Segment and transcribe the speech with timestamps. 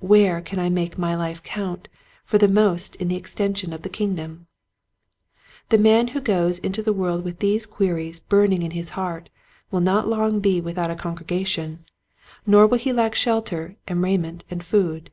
[0.00, 1.86] Where can I make my life count
[2.24, 4.48] for most in the extension of the kingdom.?"
[5.68, 9.30] The man who goes into the world with these queries burning in his heart
[9.70, 11.78] will not long be without a con gregation,
[12.44, 15.12] nor will he lack shelter and rai ment and food.